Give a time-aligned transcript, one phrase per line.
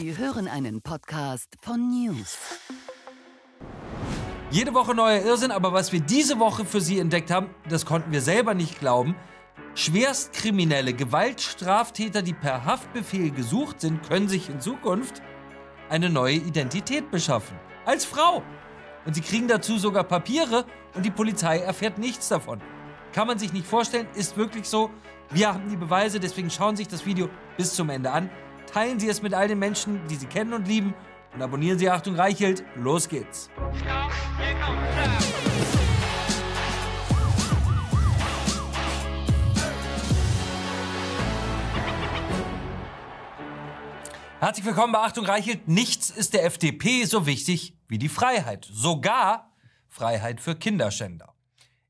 [0.00, 2.38] Sie hören einen Podcast von News.
[4.52, 8.12] Jede Woche neuer Irrsinn, aber was wir diese Woche für Sie entdeckt haben, das konnten
[8.12, 9.16] wir selber nicht glauben.
[9.74, 15.20] Schwerstkriminelle, Gewaltstraftäter, die per Haftbefehl gesucht sind, können sich in Zukunft
[15.88, 17.58] eine neue Identität beschaffen.
[17.84, 18.44] Als Frau.
[19.04, 22.60] Und sie kriegen dazu sogar Papiere und die Polizei erfährt nichts davon.
[23.12, 24.90] Kann man sich nicht vorstellen, ist wirklich so.
[25.30, 28.30] Wir haben die Beweise, deswegen schauen Sie sich das Video bis zum Ende an.
[28.72, 30.94] Teilen Sie es mit all den Menschen, die Sie kennen und lieben.
[31.34, 32.64] Und abonnieren Sie Achtung Reichelt.
[32.76, 33.48] Los geht's.
[44.40, 45.66] Herzlich willkommen bei Achtung Reichelt.
[45.66, 48.68] Nichts ist der FDP so wichtig wie die Freiheit.
[48.70, 49.50] Sogar
[49.88, 51.34] Freiheit für Kinderschänder.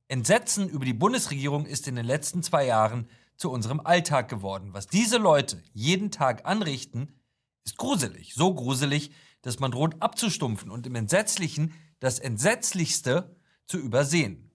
[0.07, 3.09] Entsetzen über die Bundesregierung ist in den letzten zwei Jahren
[3.39, 4.75] zu unserem Alltag geworden.
[4.75, 7.19] Was diese Leute jeden Tag anrichten,
[7.65, 8.35] ist gruselig.
[8.35, 14.51] So gruselig, dass man droht abzustumpfen und im Entsetzlichen das Entsetzlichste zu übersehen.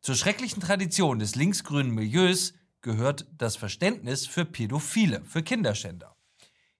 [0.00, 6.14] Zur schrecklichen Tradition des linksgrünen Milieus gehört das Verständnis für Pädophile, für Kinderschänder.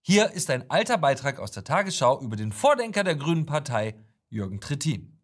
[0.02, 3.96] Hier ist ein alter Beitrag aus der Tagesschau über den Vordenker der Grünen Partei,
[4.28, 5.17] Jürgen Trittin.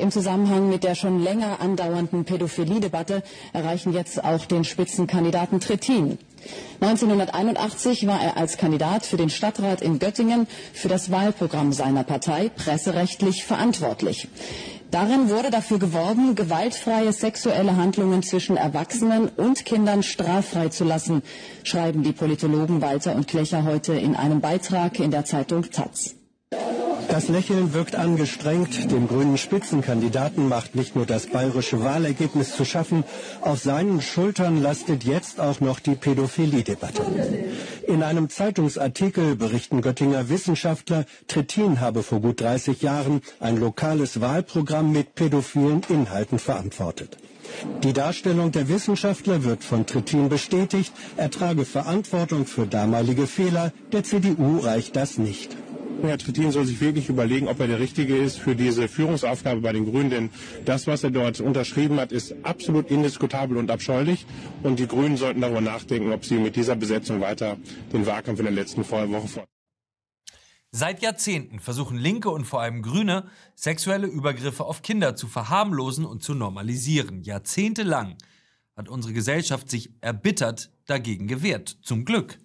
[0.00, 6.18] Im Zusammenhang mit der schon länger andauernden Pädophilie-Debatte erreichen jetzt auch den Spitzenkandidaten Trittin.
[6.80, 12.48] 1981 war er als Kandidat für den Stadtrat in Göttingen für das Wahlprogramm seiner Partei
[12.48, 14.28] presserechtlich verantwortlich.
[14.90, 21.22] Darin wurde dafür geworben, gewaltfreie sexuelle Handlungen zwischen Erwachsenen und Kindern straffrei zu lassen,
[21.64, 26.14] schreiben die Politologen Walter und Klecher heute in einem Beitrag in der Zeitung Taz.
[27.08, 28.90] Das Lächeln wirkt angestrengt.
[28.90, 33.04] Dem grünen Spitzenkandidaten macht nicht nur das bayerische Wahlergebnis zu schaffen,
[33.42, 37.02] auf seinen Schultern lastet jetzt auch noch die Pädophilie-Debatte.
[37.86, 44.92] In einem Zeitungsartikel berichten Göttinger Wissenschaftler, Trittin habe vor gut 30 Jahren ein lokales Wahlprogramm
[44.92, 47.18] mit pädophilen Inhalten verantwortet.
[47.82, 54.04] Die Darstellung der Wissenschaftler wird von Trittin bestätigt, er trage Verantwortung für damalige Fehler, der
[54.04, 55.56] CDU reicht das nicht.
[56.08, 59.72] Herr Trittin soll sich wirklich überlegen, ob er der Richtige ist für diese Führungsaufgabe bei
[59.72, 60.10] den Grünen.
[60.10, 60.30] Denn
[60.64, 64.26] das, was er dort unterschrieben hat, ist absolut indiskutabel und abscheulich.
[64.62, 67.56] Und die Grünen sollten darüber nachdenken, ob sie mit dieser Besetzung weiter
[67.92, 69.48] den Wahlkampf in der letzten Woche fort.
[70.70, 76.22] Seit Jahrzehnten versuchen Linke und vor allem Grüne, sexuelle Übergriffe auf Kinder zu verharmlosen und
[76.22, 77.22] zu normalisieren.
[77.22, 78.16] Jahrzehntelang
[78.74, 81.76] hat unsere Gesellschaft sich erbittert dagegen gewehrt.
[81.82, 82.38] Zum Glück.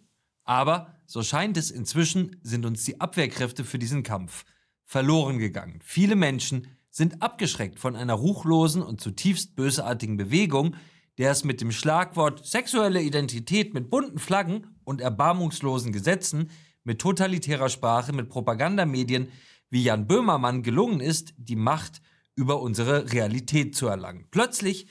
[0.43, 4.45] Aber so scheint es inzwischen, sind uns die Abwehrkräfte für diesen Kampf
[4.83, 5.79] verloren gegangen.
[5.83, 10.75] Viele Menschen sind abgeschreckt von einer ruchlosen und zutiefst bösartigen Bewegung,
[11.17, 16.51] der es mit dem Schlagwort sexuelle Identität mit bunten Flaggen und erbarmungslosen Gesetzen,
[16.83, 19.29] mit totalitärer Sprache, mit Propagandamedien
[19.69, 22.01] wie Jan Böhmermann gelungen ist, die Macht
[22.35, 24.27] über unsere Realität zu erlangen.
[24.31, 24.87] Plötzlich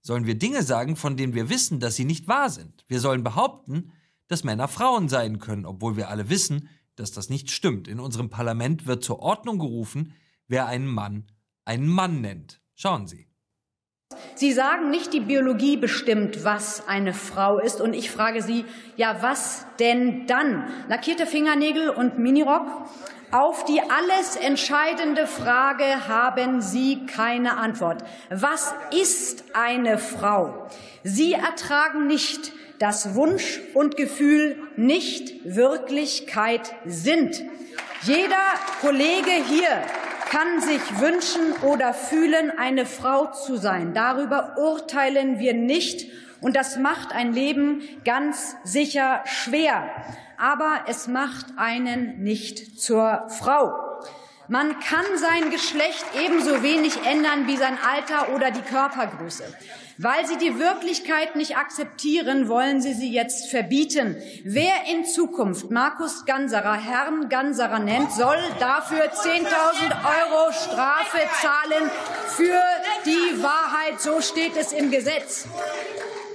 [0.00, 2.84] sollen wir Dinge sagen, von denen wir wissen, dass sie nicht wahr sind.
[2.88, 3.92] Wir sollen behaupten,
[4.30, 7.88] dass Männer Frauen sein können, obwohl wir alle wissen, dass das nicht stimmt.
[7.88, 10.14] In unserem Parlament wird zur Ordnung gerufen,
[10.48, 11.26] wer einen Mann
[11.70, 12.60] einen Mann nennt.
[12.74, 13.28] Schauen Sie.
[14.34, 17.80] Sie sagen nicht, die Biologie bestimmt, was eine Frau ist.
[17.80, 18.64] Und ich frage Sie,
[18.96, 20.68] ja, was denn dann?
[20.88, 22.66] Lackierte Fingernägel und Minirock?
[23.30, 28.02] Auf die alles entscheidende Frage haben Sie keine Antwort.
[28.30, 30.66] Was ist eine Frau?
[31.04, 37.40] Sie ertragen nicht, dass Wunsch und Gefühl nicht Wirklichkeit sind.
[38.02, 38.42] Jeder
[38.80, 39.82] Kollege hier
[40.30, 43.92] kann sich wünschen oder fühlen, eine Frau zu sein.
[43.92, 46.10] Darüber urteilen wir nicht.
[46.40, 49.90] Und das macht ein Leben ganz sicher schwer.
[50.38, 53.74] Aber es macht einen nicht zur Frau.
[54.48, 59.44] Man kann sein Geschlecht ebenso wenig ändern wie sein Alter oder die Körpergröße.
[60.02, 64.16] Weil Sie die Wirklichkeit nicht akzeptieren, wollen Sie sie jetzt verbieten.
[64.44, 71.90] Wer in Zukunft Markus Ganserer Herrn Ganserer nennt, soll dafür 10.000 Euro Strafe zahlen
[72.28, 72.62] für
[73.04, 74.00] die Wahrheit.
[74.00, 75.46] So steht es im Gesetz.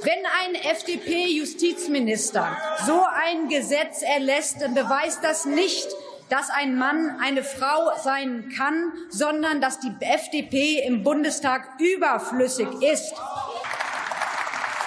[0.03, 5.87] Wenn ein FDP-Justizminister so ein Gesetz erlässt, dann beweist das nicht,
[6.29, 13.13] dass ein Mann eine Frau sein kann, sondern dass die FDP im Bundestag überflüssig ist.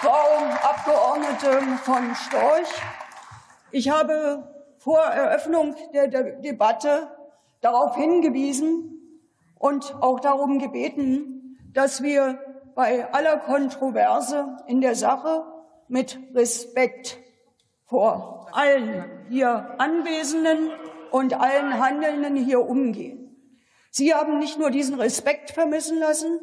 [0.00, 2.72] Frau Abgeordnete von Storch,
[3.72, 4.48] ich habe
[4.78, 7.08] vor Eröffnung der Debatte
[7.62, 9.24] darauf hingewiesen
[9.58, 12.38] und auch darum gebeten, dass wir
[12.76, 15.44] bei aller Kontroverse in der Sache
[15.88, 17.18] mit Respekt
[17.84, 20.70] vor allen hier Anwesenden
[21.10, 23.36] und allen Handelnden hier umgehen.
[23.90, 26.38] Sie haben nicht nur diesen Respekt vermissen lassen,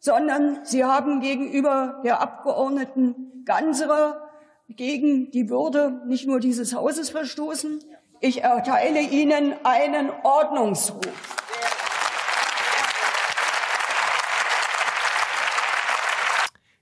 [0.00, 4.28] sondern Sie haben gegenüber der Abgeordneten Ganserer
[4.68, 7.82] gegen die Würde nicht nur dieses Hauses verstoßen.
[8.20, 11.06] Ich erteile Ihnen einen Ordnungsruf.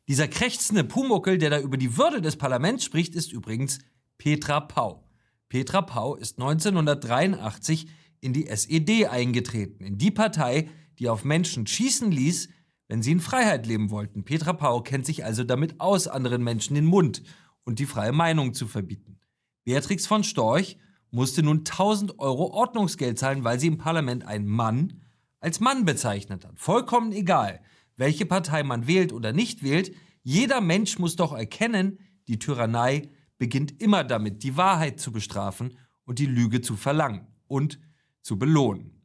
[0.08, 3.80] Dieser krächzende Pumuckel, der da über die Würde des Parlaments spricht, ist übrigens
[4.18, 5.02] Petra Pau.
[5.48, 7.88] Petra Pau ist 1983
[8.20, 12.48] in die SED eingetreten, in die Partei, die auf Menschen schießen ließ,
[12.88, 14.24] wenn sie in Freiheit leben wollten.
[14.24, 17.22] Petra Pau kennt sich also damit aus, anderen Menschen den Mund
[17.64, 19.18] und die freie Meinung zu verbieten.
[19.64, 20.78] Beatrix von Storch
[21.10, 25.02] musste nun 1000 Euro Ordnungsgeld zahlen, weil sie im Parlament einen Mann
[25.40, 26.58] als Mann bezeichnet hat.
[26.58, 27.60] Vollkommen egal,
[27.96, 29.92] welche Partei man wählt oder nicht wählt,
[30.22, 31.98] jeder Mensch muss doch erkennen,
[32.28, 37.78] die Tyrannei beginnt immer damit, die Wahrheit zu bestrafen und die Lüge zu verlangen und
[38.22, 38.95] zu belohnen.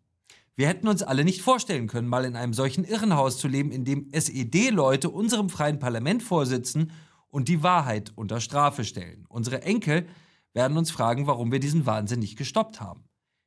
[0.56, 3.86] Wir hätten uns alle nicht vorstellen können, mal in einem solchen Irrenhaus zu leben, in
[3.86, 6.92] dem SED-Leute unserem freien Parlament vorsitzen
[7.30, 9.26] und die Wahrheit unter Strafe stellen.
[9.30, 10.08] Unsere Enkel
[10.54, 13.06] werden uns fragen, warum wir diesen Wahnsinn nicht gestoppt haben.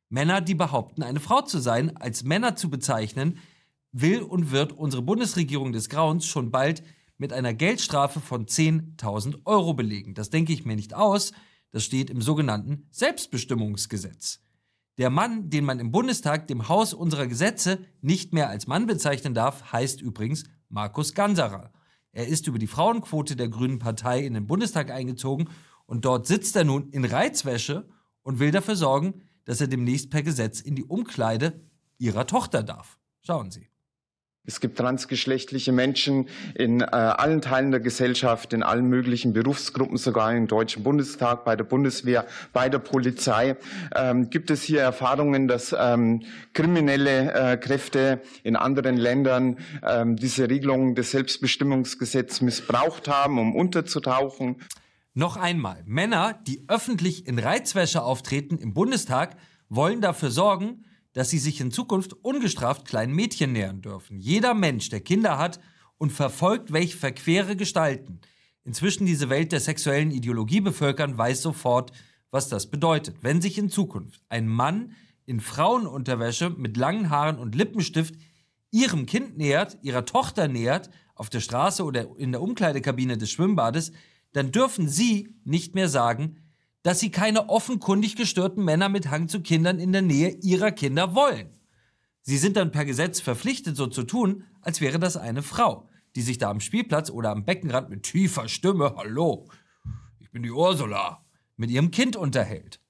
[0.08, 3.38] Männer, die behaupten, eine Frau zu sein, als Männer zu bezeichnen,
[3.92, 6.82] will und wird unsere Bundesregierung des Grauens schon bald
[7.16, 10.14] mit einer Geldstrafe von 10.000 Euro belegen.
[10.14, 11.32] Das denke ich mir nicht aus,
[11.70, 14.43] das steht im sogenannten Selbstbestimmungsgesetz.
[14.96, 19.34] Der Mann, den man im Bundestag, dem Haus unserer Gesetze, nicht mehr als Mann bezeichnen
[19.34, 21.72] darf, heißt übrigens Markus Ganserer.
[22.12, 25.48] Er ist über die Frauenquote der Grünen Partei in den Bundestag eingezogen
[25.86, 27.88] und dort sitzt er nun in Reizwäsche
[28.22, 31.60] und will dafür sorgen, dass er demnächst per Gesetz in die Umkleide
[31.98, 32.98] ihrer Tochter darf.
[33.20, 33.68] Schauen Sie.
[34.46, 40.34] Es gibt transgeschlechtliche Menschen in äh, allen Teilen der Gesellschaft, in allen möglichen Berufsgruppen, sogar
[40.34, 43.56] im Deutschen Bundestag, bei der Bundeswehr, bei der Polizei.
[43.96, 50.50] Ähm, gibt es hier Erfahrungen, dass ähm, kriminelle äh, Kräfte in anderen Ländern ähm, diese
[50.50, 54.56] Regelungen des Selbstbestimmungsgesetzes missbraucht haben, um unterzutauchen?
[55.14, 59.36] Noch einmal, Männer, die öffentlich in Reizwäsche auftreten im Bundestag,
[59.70, 64.20] wollen dafür sorgen, dass sie sich in Zukunft ungestraft kleinen Mädchen nähern dürfen.
[64.20, 65.58] Jeder Mensch, der Kinder hat
[65.96, 68.20] und verfolgt, welche verquere Gestalten
[68.64, 71.92] inzwischen diese Welt der sexuellen Ideologie bevölkern, weiß sofort,
[72.30, 73.16] was das bedeutet.
[73.20, 74.92] Wenn sich in Zukunft ein Mann
[75.26, 78.14] in Frauenunterwäsche mit langen Haaren und Lippenstift
[78.70, 83.92] ihrem Kind nähert, ihrer Tochter nähert, auf der Straße oder in der Umkleidekabine des Schwimmbades,
[84.32, 86.43] dann dürfen sie nicht mehr sagen,
[86.84, 91.14] dass sie keine offenkundig gestörten Männer mit Hang zu Kindern in der Nähe ihrer Kinder
[91.14, 91.48] wollen.
[92.20, 96.20] Sie sind dann per Gesetz verpflichtet, so zu tun, als wäre das eine Frau, die
[96.20, 99.48] sich da am Spielplatz oder am Beckenrand mit tiefer Stimme, hallo,
[100.20, 101.24] ich bin die Ursula,
[101.56, 102.80] mit ihrem Kind unterhält.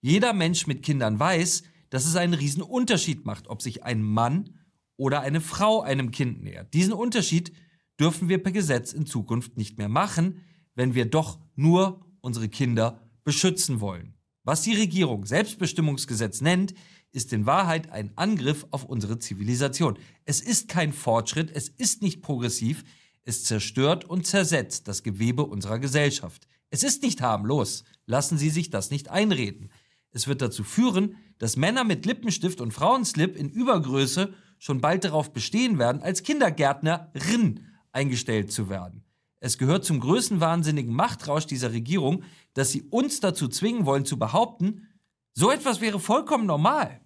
[0.00, 4.58] Jeder Mensch mit Kindern weiß, dass es einen riesen Unterschied macht, ob sich ein Mann
[4.96, 6.74] oder eine Frau einem Kind nähert.
[6.74, 7.52] Diesen Unterschied
[8.00, 10.44] dürfen wir per Gesetz in Zukunft nicht mehr machen,
[10.74, 14.14] wenn wir doch nur unsere Kinder beschützen wollen.
[14.42, 16.72] Was die Regierung Selbstbestimmungsgesetz nennt,
[17.12, 19.98] ist in Wahrheit ein Angriff auf unsere Zivilisation.
[20.24, 22.84] Es ist kein Fortschritt, es ist nicht progressiv,
[23.26, 26.48] es zerstört und zersetzt das Gewebe unserer Gesellschaft.
[26.70, 29.70] Es ist nicht harmlos, lassen Sie sich das nicht einreden.
[30.10, 35.34] Es wird dazu führen, dass Männer mit Lippenstift und Frauenslip in Übergröße schon bald darauf
[35.34, 39.04] bestehen werden, als Kindergärtnerin eingestellt zu werden.
[39.40, 44.88] Es gehört zum größenwahnsinnigen Machtrausch dieser Regierung, dass sie uns dazu zwingen wollen zu behaupten,
[45.32, 47.00] so etwas wäre vollkommen normal.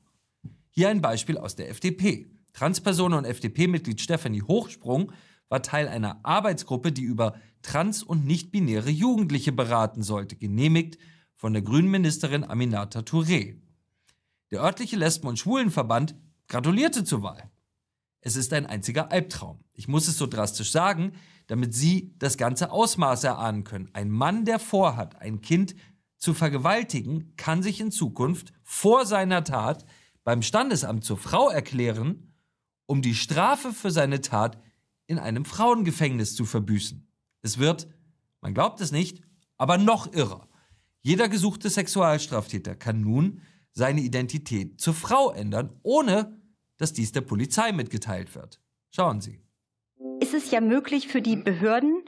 [0.71, 2.31] Hier ein Beispiel aus der FDP.
[2.55, 5.12] Transperson und FDP-Mitglied Stefanie Hochsprung
[5.51, 10.99] war Teil einer Arbeitsgruppe, die über trans- und nicht-binäre Jugendliche beraten sollte, genehmigt
[11.35, 13.57] von der grünen Ministerin Aminata Touré.
[14.51, 16.15] Der örtliche Lesben- und Schwulenverband
[16.49, 17.52] gratulierte zur Wahl.
[18.23, 19.64] Es ist ein einziger Albtraum.
[19.75, 21.12] Ich muss es so drastisch sagen,
[21.49, 23.91] damit Sie das ganze Ausmaß erahnen können.
[23.93, 25.75] Ein Mann, der vorhat, ein Kind
[26.17, 29.85] zu vergewaltigen, kann sich in Zukunft vor seiner Tat
[30.23, 32.33] beim Standesamt zur Frau erklären,
[32.87, 34.62] um die Strafe für seine Tat
[35.09, 37.09] in einem Frauengefängnis zu verbüßen.
[37.43, 37.88] Es wird,
[38.41, 39.21] man glaubt es nicht,
[39.57, 40.49] aber noch irrer.
[41.00, 43.41] Jeder gesuchte Sexualstraftäter kann nun
[43.73, 46.41] seine Identität zur Frau ändern, ohne
[46.83, 48.61] dass dies der Polizei mitgeteilt wird.
[48.91, 49.41] Schauen Sie
[50.23, 52.03] ist es ja möglich für die Behörden,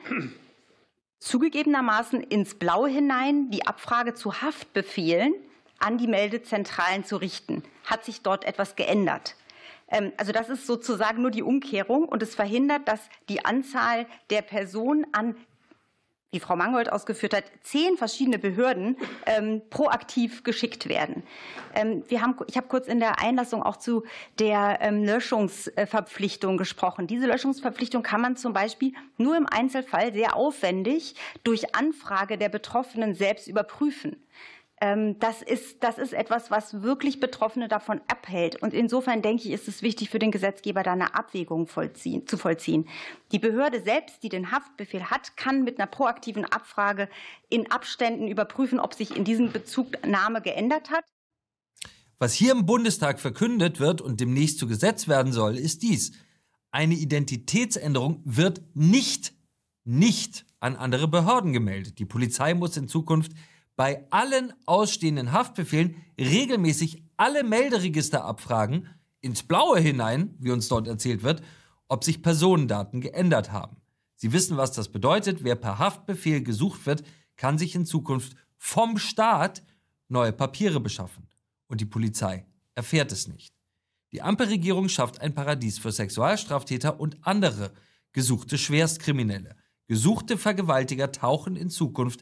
[1.19, 5.35] zugegebenermaßen ins Blaue hinein die Abfrage zu Haftbefehlen
[5.81, 7.64] an die Meldezentralen zu richten.
[7.85, 9.35] Hat sich dort etwas geändert?
[9.88, 14.43] Ähm, also das ist sozusagen nur die Umkehrung und es verhindert, dass die Anzahl der
[14.43, 15.35] Personen an
[16.35, 21.23] die Frau Mangold ausgeführt hat, zehn verschiedene Behörden ähm, proaktiv geschickt werden.
[21.75, 24.05] Ähm, wir haben, ich habe kurz in der Einlassung auch zu
[24.38, 27.07] der ähm, Löschungsverpflichtung gesprochen.
[27.07, 31.14] Diese Löschungsverpflichtung kann man zum Beispiel nur im Einzelfall sehr aufwendig
[31.45, 34.17] durch Anfrage der Betroffenen selbst überprüfen.
[34.81, 38.61] Ähm, das ist, das ist etwas, was wirklich Betroffene davon abhält.
[38.61, 42.37] Und insofern denke ich, ist es wichtig für den Gesetzgeber, da eine Abwägung vollziehen, zu
[42.37, 42.88] vollziehen.
[43.31, 47.09] Die Behörde selbst, die den Haftbefehl hat, kann mit einer proaktiven Abfrage
[47.50, 51.04] in Abständen überprüfen, ob sich in diesem Bezugnahme geändert hat.
[52.19, 56.12] Was hier im Bundestag verkündet wird und demnächst zu Gesetz werden soll, ist dies.
[56.71, 59.35] Eine Identitätsänderung wird nicht,
[59.85, 61.99] nicht an andere Behörden gemeldet.
[61.99, 63.33] Die Polizei muss in Zukunft
[63.76, 68.88] bei allen ausstehenden Haftbefehlen regelmäßig alle Melderegister abfragen,
[69.21, 71.43] ins Blaue hinein, wie uns dort erzählt wird,
[71.88, 73.76] ob sich Personendaten geändert haben.
[74.16, 75.45] Sie wissen, was das bedeutet.
[75.45, 77.02] Wer per Haftbefehl gesucht wird,
[77.37, 79.62] kann sich in Zukunft vom Staat
[80.09, 81.28] neue Papiere beschaffen.
[81.66, 83.54] Und die Polizei erfährt es nicht.
[84.12, 87.73] Die Ampelregierung schafft ein Paradies für Sexualstraftäter und andere
[88.12, 89.57] gesuchte Schwerstkriminelle.
[89.87, 92.21] Gesuchte Vergewaltiger tauchen in Zukunft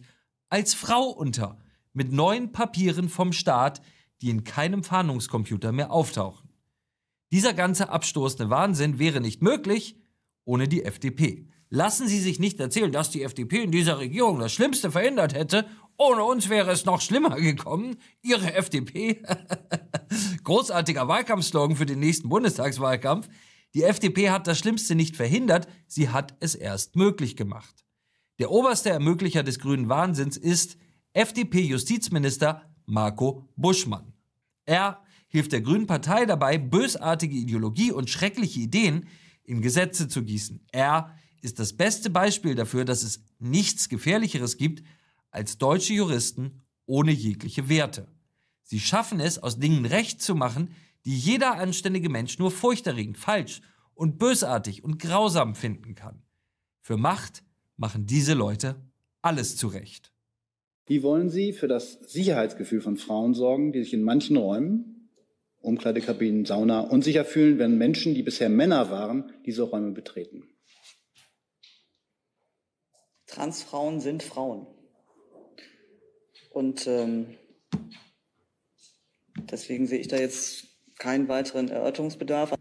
[0.53, 1.59] als Frau unter,
[1.95, 3.81] mit neuen Papieren vom Staat,
[4.21, 6.51] die in keinem Fahndungscomputer mehr auftauchen.
[7.33, 9.97] Dieser ganze abstoßende Wahnsinn wäre nicht möglich
[10.45, 11.49] ohne die FDP.
[11.71, 15.65] Lassen Sie sich nicht erzählen, dass die FDP in dieser Regierung das Schlimmste verhindert hätte.
[15.97, 17.97] Ohne uns wäre es noch schlimmer gekommen.
[18.21, 19.23] Ihre FDP.
[20.45, 23.31] Großartiger Wahlkampfslogan für den nächsten Bundestagswahlkampf.
[23.73, 27.82] Die FDP hat das Schlimmste nicht verhindert, sie hat es erst möglich gemacht.
[28.43, 30.77] Der oberste Ermöglicher des grünen Wahnsinns ist
[31.13, 34.15] FDP-Justizminister Marco Buschmann.
[34.65, 39.07] Er hilft der Grünen Partei dabei, bösartige Ideologie und schreckliche Ideen
[39.45, 40.67] in Gesetze zu gießen.
[40.73, 44.83] Er ist das beste Beispiel dafür, dass es nichts Gefährlicheres gibt
[45.31, 48.09] als deutsche Juristen ohne jegliche Werte.
[48.65, 53.61] Sie schaffen es, aus Dingen Recht zu machen, die jeder anständige Mensch nur furchterregend, falsch
[53.95, 56.25] und bösartig und grausam finden kann.
[56.81, 57.45] Für Macht
[57.77, 58.77] machen diese Leute
[59.23, 60.13] alles zurecht.
[60.87, 65.11] Wie wollen Sie für das Sicherheitsgefühl von Frauen sorgen, die sich in manchen Räumen,
[65.61, 70.49] Umkleidekabinen, Sauna, unsicher fühlen, wenn Menschen, die bisher Männer waren, diese Räume betreten?
[73.27, 74.67] Transfrauen sind Frauen.
[76.51, 77.39] Und ähm,
[79.51, 80.67] deswegen sehe ich da jetzt
[80.99, 82.53] keinen weiteren Erörterungsbedarf.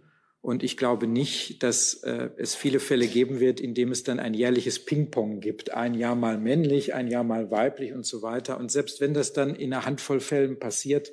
[0.41, 4.19] Und ich glaube nicht, dass äh, es viele Fälle geben wird, in dem es dann
[4.19, 5.71] ein jährliches Ping-Pong gibt.
[5.71, 8.57] Ein Jahr mal männlich, ein Jahr mal weiblich und so weiter.
[8.57, 11.11] Und selbst wenn das dann in einer Handvoll Fällen passiert,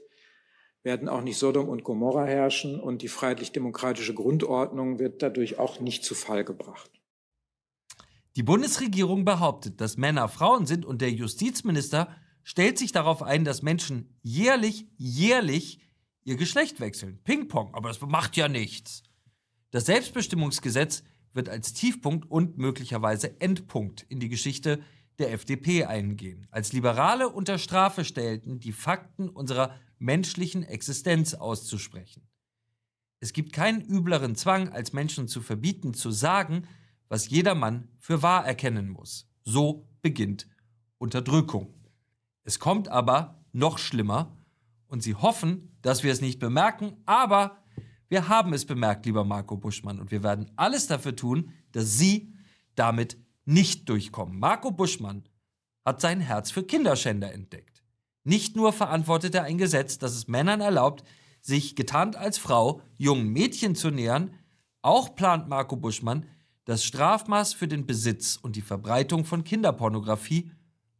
[0.82, 6.04] werden auch nicht Sodom und Gomorra herrschen und die freiheitlich-demokratische Grundordnung wird dadurch auch nicht
[6.04, 6.90] zu Fall gebracht.
[8.36, 13.60] Die Bundesregierung behauptet, dass Männer Frauen sind und der Justizminister stellt sich darauf ein, dass
[13.60, 15.80] Menschen jährlich, jährlich
[16.24, 17.20] ihr Geschlecht wechseln.
[17.24, 19.02] Ping-Pong, aber das macht ja nichts.
[19.70, 21.02] Das Selbstbestimmungsgesetz
[21.34, 24.80] wird als Tiefpunkt und möglicherweise Endpunkt in die Geschichte
[25.18, 26.46] der FDP eingehen.
[26.50, 32.22] Als Liberale unter Strafe stellten, die Fakten unserer menschlichen Existenz auszusprechen.
[33.20, 36.68] Es gibt keinen übleren Zwang, als Menschen zu verbieten, zu sagen,
[37.08, 39.28] was jedermann für wahr erkennen muss.
[39.42, 40.46] So beginnt
[40.98, 41.74] Unterdrückung.
[42.44, 44.36] Es kommt aber noch schlimmer
[44.86, 47.58] und sie hoffen, dass wir es nicht bemerken, aber
[48.08, 52.32] wir haben es bemerkt, lieber Marco Buschmann, und wir werden alles dafür tun, dass Sie
[52.74, 54.38] damit nicht durchkommen.
[54.38, 55.24] Marco Buschmann
[55.84, 57.82] hat sein Herz für Kinderschänder entdeckt.
[58.24, 61.04] Nicht nur verantwortet er ein Gesetz, das es Männern erlaubt,
[61.40, 64.34] sich getarnt als Frau jungen Mädchen zu nähern,
[64.82, 66.26] auch plant Marco Buschmann,
[66.64, 70.50] das Strafmaß für den Besitz und die Verbreitung von Kinderpornografie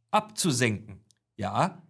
[0.09, 1.01] abzusenken.
[1.35, 1.83] Ja,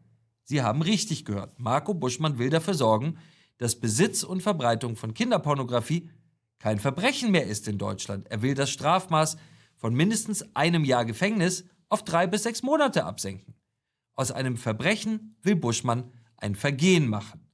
[0.43, 1.59] Sie haben richtig gehört.
[1.59, 3.17] Marco Buschmann will dafür sorgen,
[3.59, 6.09] dass Besitz und Verbreitung von Kinderpornografie
[6.57, 8.27] kein Verbrechen mehr ist in Deutschland.
[8.29, 9.37] Er will das Strafmaß
[9.77, 13.53] von mindestens einem Jahr Gefängnis auf drei bis sechs Monate absenken.
[14.15, 17.47] Aus einem Verbrechen will Buschmann ein Vergehen machen.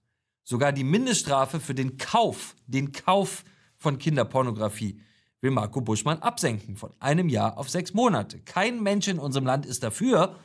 [0.44, 3.44] Sogar die Mindeststrafe für den Kauf, den Kauf
[3.78, 5.00] von Kinderpornografie
[5.42, 8.40] will Marco Buschmann absenken von einem Jahr auf sechs Monate.
[8.40, 10.40] Kein Mensch in unserem Land ist dafür.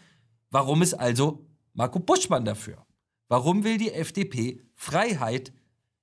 [0.50, 2.84] Warum ist also Marco Buschmann dafür?
[3.30, 5.52] Warum will die FDP Freiheit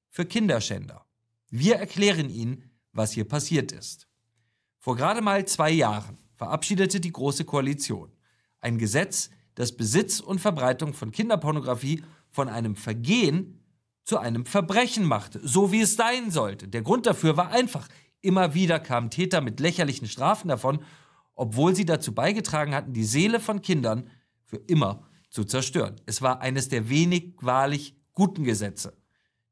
[0.08, 1.06] für Kinderschänder?
[1.50, 4.08] Wir erklären Ihnen, was hier passiert ist.
[4.78, 8.14] Vor gerade mal zwei Jahren verabschiedete die Große Koalition
[8.62, 13.62] ein Gesetz, das Besitz und Verbreitung von Kinderpornografie von einem Vergehen
[14.06, 16.70] zu einem Verbrechen machte, so wie es sein sollte.
[16.70, 17.90] Der Grund dafür war einfach.
[18.22, 20.80] Immer wieder kamen Täter mit lächerlichen Strafen davon,
[21.36, 24.10] obwohl sie dazu beigetragen hatten, die Seele von Kindern
[24.46, 25.07] für immer
[25.38, 26.02] zu zerstören.
[26.08, 28.98] Es war eines der wenig wahrlich guten Gesetze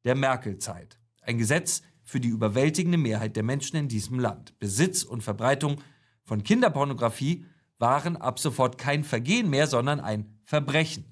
[0.04, 0.98] der Merkel-Zeit.
[1.22, 4.58] Ein Gesetz für die überwältigende Mehrheit der Menschen in diesem Land.
[4.58, 5.80] Besitz und Verbreitung
[6.24, 7.46] von Kinderpornografie
[7.78, 11.06] waren ab sofort kein Vergehen mehr, sondern ein Verbrechen,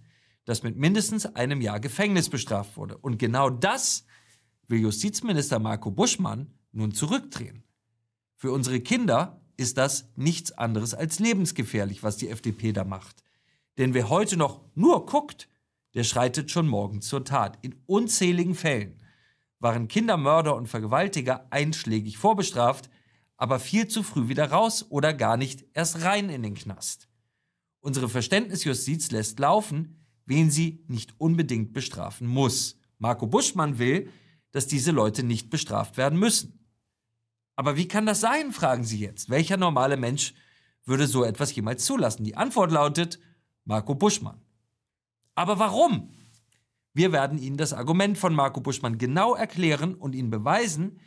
[0.43, 2.97] das mit mindestens einem Jahr Gefängnis bestraft wurde.
[2.97, 4.05] Und genau das
[4.67, 7.63] will Justizminister Marco Buschmann nun zurückdrehen.
[8.37, 13.22] Für unsere Kinder ist das nichts anderes als lebensgefährlich, was die FDP da macht.
[13.77, 15.49] Denn wer heute noch nur guckt,
[15.93, 17.57] der schreitet schon morgen zur Tat.
[17.61, 19.01] In unzähligen Fällen
[19.59, 22.89] waren Kindermörder und Vergewaltiger einschlägig vorbestraft,
[23.37, 27.07] aber viel zu früh wieder raus oder gar nicht erst rein in den Knast.
[27.79, 32.77] Unsere Verständnisjustiz lässt laufen, wen sie nicht unbedingt bestrafen muss.
[32.97, 34.09] Marco Buschmann will,
[34.51, 36.63] dass diese Leute nicht bestraft werden müssen.
[37.55, 39.29] Aber wie kann das sein, fragen Sie jetzt.
[39.29, 40.33] Welcher normale Mensch
[40.85, 42.23] würde so etwas jemals zulassen?
[42.23, 43.19] Die Antwort lautet
[43.65, 44.41] Marco Buschmann.
[45.35, 46.09] Aber warum?
[46.93, 50.99] Wir werden Ihnen das Argument von Marco Buschmann genau erklären und Ihnen beweisen,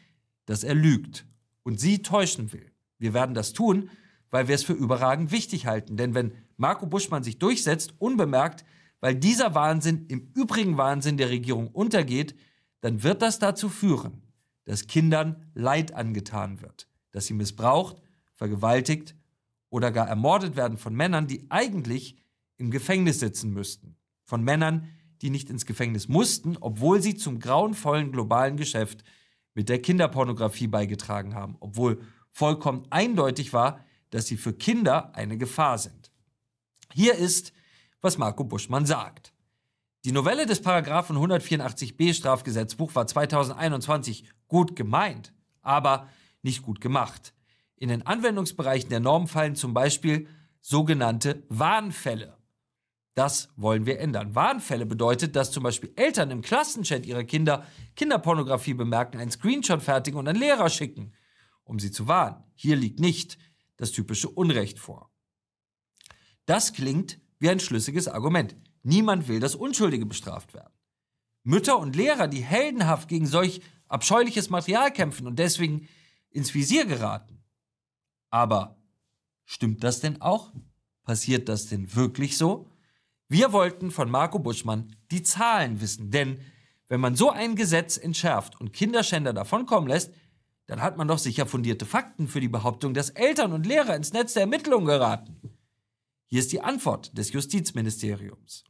[0.46, 1.26] dass er lügt
[1.62, 2.72] und Sie täuschen will.
[2.98, 3.90] Wir werden das tun,
[4.30, 5.96] weil wir es für überragend wichtig halten.
[5.96, 8.64] Denn wenn Marco Buschmann sich durchsetzt, unbemerkt,
[9.00, 12.34] weil dieser Wahnsinn im übrigen Wahnsinn der Regierung untergeht,
[12.80, 14.22] dann wird das dazu führen,
[14.64, 18.02] dass Kindern Leid angetan wird, dass sie missbraucht,
[18.34, 19.14] vergewaltigt
[19.70, 22.16] oder gar ermordet werden von Männern, die eigentlich
[22.58, 23.96] im Gefängnis sitzen müssten.
[24.24, 24.88] Von Männern,
[25.22, 29.04] die nicht ins Gefängnis mussten, obwohl sie zum grauenvollen globalen Geschäft
[29.54, 35.78] mit der Kinderpornografie beigetragen haben, obwohl vollkommen eindeutig war, dass sie für Kinder eine Gefahr
[35.78, 36.10] sind.
[36.92, 37.52] Hier ist,
[38.00, 39.32] was Marco Buschmann sagt.
[40.04, 45.32] Die Novelle des Paragraphen 184b Strafgesetzbuch war 2021 gut gemeint,
[45.62, 46.08] aber
[46.42, 47.34] nicht gut gemacht.
[47.74, 50.28] In den Anwendungsbereichen der Norm fallen zum Beispiel
[50.60, 52.35] sogenannte Warnfälle.
[53.16, 54.34] Das wollen wir ändern.
[54.34, 60.20] Warnfälle bedeutet, dass zum Beispiel Eltern im Klassenchat ihrer Kinder Kinderpornografie bemerken, einen Screenshot fertigen
[60.20, 61.14] und an Lehrer schicken,
[61.64, 62.44] um sie zu warnen.
[62.54, 63.38] Hier liegt nicht
[63.78, 65.10] das typische Unrecht vor.
[66.44, 68.54] Das klingt wie ein schlüssiges Argument.
[68.82, 70.74] Niemand will, dass Unschuldige bestraft werden.
[71.42, 75.88] Mütter und Lehrer, die heldenhaft gegen solch abscheuliches Material kämpfen und deswegen
[76.28, 77.42] ins Visier geraten.
[78.28, 78.76] Aber
[79.46, 80.52] stimmt das denn auch?
[81.02, 82.68] Passiert das denn wirklich so?
[83.28, 86.40] Wir wollten von Marco Buschmann die Zahlen wissen, denn
[86.88, 90.12] wenn man so ein Gesetz entschärft und Kinderschänder davonkommen lässt,
[90.66, 94.12] dann hat man doch sicher fundierte Fakten für die Behauptung, dass Eltern und Lehrer ins
[94.12, 95.40] Netz der Ermittlungen geraten.
[96.26, 98.64] Hier ist die Antwort des Justizministeriums.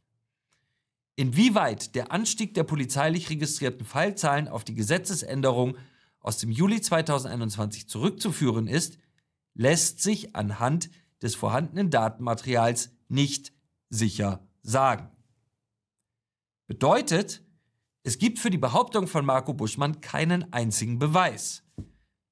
[1.15, 5.77] Inwieweit der Anstieg der polizeilich registrierten Fallzahlen auf die Gesetzesänderung
[6.19, 8.97] aus dem Juli 2021 zurückzuführen ist,
[9.53, 10.89] lässt sich anhand
[11.21, 13.53] des vorhandenen Datenmaterials nicht
[13.89, 15.09] sicher sagen.
[16.67, 17.41] Bedeutet,
[18.03, 21.63] es gibt für die Behauptung von Marco Buschmann keinen einzigen Beweis.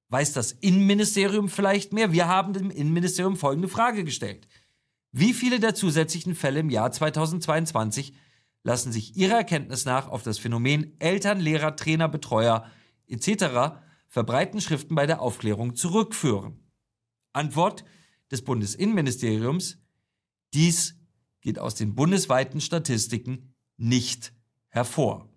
[0.09, 2.11] Weiß das Innenministerium vielleicht mehr?
[2.11, 4.47] Wir haben dem Innenministerium folgende Frage gestellt.
[5.11, 8.13] Wie viele der zusätzlichen Fälle im Jahr 2022
[8.63, 12.69] lassen sich ihrer Erkenntnis nach auf das Phänomen Eltern, Lehrer, Trainer, Betreuer
[13.07, 13.79] etc.
[14.07, 16.59] verbreiten Schriften bei der Aufklärung zurückführen?
[17.31, 17.85] Antwort
[18.31, 19.77] des Bundesinnenministeriums,
[20.53, 20.95] dies
[21.45, 24.33] geht aus den bundesweiten Statistiken nicht
[24.69, 25.29] hervor.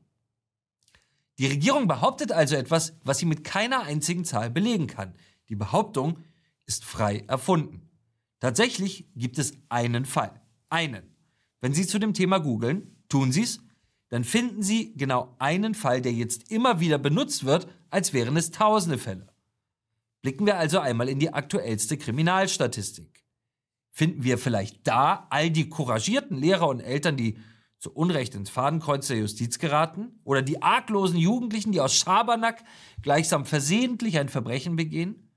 [1.36, 5.14] Die Regierung behauptet also etwas, was sie mit keiner einzigen Zahl belegen kann.
[5.50, 6.18] Die Behauptung
[6.64, 7.90] ist frei erfunden.
[8.40, 10.40] Tatsächlich gibt es einen Fall.
[10.70, 11.14] Einen.
[11.60, 13.60] Wenn Sie zu dem Thema googeln, Tun Sie es,
[14.08, 18.50] dann finden Sie genau einen Fall, der jetzt immer wieder benutzt wird, als wären es
[18.50, 19.26] tausende Fälle.
[20.22, 23.27] Blicken wir also einmal in die aktuellste Kriminalstatistik.
[23.98, 27.36] Finden wir vielleicht da all die couragierten Lehrer und Eltern, die
[27.80, 30.20] zu Unrecht ins Fadenkreuz der Justiz geraten?
[30.22, 32.62] Oder die arglosen Jugendlichen, die aus Schabernack
[33.02, 35.28] gleichsam versehentlich ein Verbrechen begehen?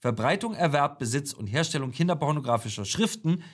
[0.00, 3.44] Verbreitung, Erwerb, Besitz und Herstellung kinderpornografischer Schriften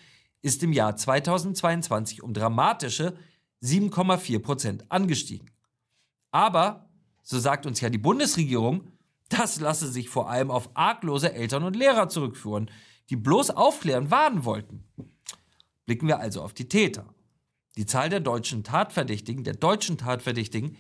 [0.41, 3.19] ist im Jahr 2022 um dramatische
[3.63, 5.51] 7,4 Prozent angestiegen.
[6.31, 6.89] Aber,
[7.23, 8.89] so sagt uns ja die Bundesregierung,
[9.29, 12.71] das lasse sich vor allem auf arglose Eltern und Lehrer zurückführen,
[13.11, 14.85] die bloß aufklären warnen wollten.
[15.87, 17.15] Blicken wir also auf die Täter.
[17.77, 20.77] Die Zahl der deutschen Tatverdächtigen, der deutschen Tatverdächtigen,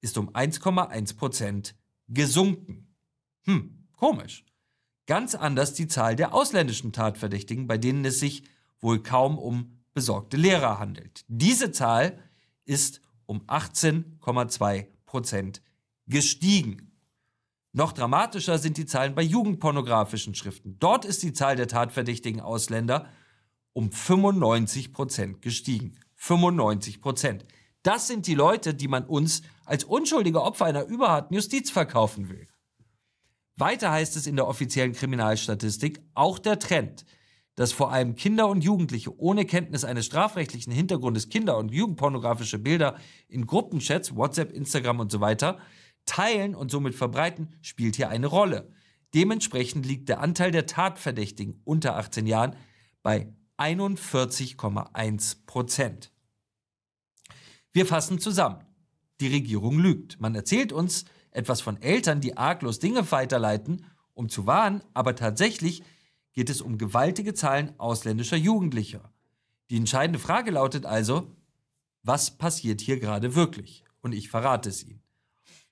[0.00, 1.74] ist um 1,1 Prozent
[2.08, 2.94] gesunken.
[3.44, 4.44] Hm, komisch.
[5.06, 8.44] Ganz anders die Zahl der ausländischen Tatverdächtigen, bei denen es sich
[8.80, 11.24] wohl kaum um besorgte Lehrer handelt.
[11.28, 12.18] Diese Zahl
[12.64, 15.62] ist um 18,2 Prozent
[16.06, 16.95] gestiegen.
[17.76, 20.78] Noch dramatischer sind die Zahlen bei jugendpornografischen Schriften.
[20.78, 23.06] Dort ist die Zahl der tatverdächtigen Ausländer
[23.74, 25.98] um 95 Prozent gestiegen.
[26.14, 27.44] 95 Prozent.
[27.82, 32.48] Das sind die Leute, die man uns als unschuldige Opfer einer überharten Justiz verkaufen will.
[33.56, 37.04] Weiter heißt es in der offiziellen Kriminalstatistik auch der Trend,
[37.56, 42.96] dass vor allem Kinder und Jugendliche ohne Kenntnis eines strafrechtlichen Hintergrundes Kinder- und Jugendpornografische Bilder
[43.28, 45.58] in Gruppenchats, WhatsApp, Instagram und so weiter
[46.06, 48.72] teilen und somit verbreiten, spielt hier eine Rolle.
[49.14, 52.56] Dementsprechend liegt der Anteil der Tatverdächtigen unter 18 Jahren
[53.02, 56.12] bei 41,1 Prozent.
[57.72, 58.64] Wir fassen zusammen.
[59.20, 60.20] Die Regierung lügt.
[60.20, 65.82] Man erzählt uns etwas von Eltern, die arglos Dinge weiterleiten, um zu warnen, aber tatsächlich
[66.32, 69.12] geht es um gewaltige Zahlen ausländischer Jugendlicher.
[69.70, 71.34] Die entscheidende Frage lautet also,
[72.02, 73.84] was passiert hier gerade wirklich?
[74.00, 75.02] Und ich verrate es Ihnen.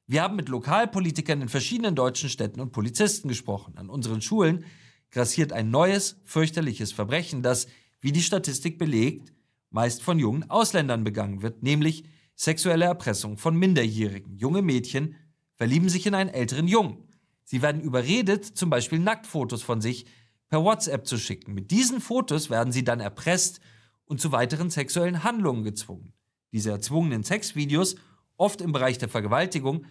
[0.06, 3.78] Wir haben mit Lokalpolitikern in verschiedenen deutschen Städten und Polizisten gesprochen.
[3.78, 4.64] An unseren Schulen
[5.10, 7.66] grassiert ein neues, fürchterliches Verbrechen, das,
[8.00, 9.32] wie die Statistik belegt,
[9.70, 14.36] meist von jungen Ausländern begangen wird, nämlich sexuelle Erpressung von Minderjährigen.
[14.36, 15.16] Junge Mädchen
[15.54, 17.08] verlieben sich in einen älteren Jungen.
[17.44, 20.04] Sie werden überredet, zum Beispiel Nacktfotos von sich
[20.48, 21.54] per WhatsApp zu schicken.
[21.54, 23.60] Mit diesen Fotos werden sie dann erpresst
[24.04, 26.12] und zu weiteren sexuellen Handlungen gezwungen.
[26.52, 27.96] Diese erzwungenen Sexvideos,
[28.36, 29.86] oft im Bereich der Vergewaltigung,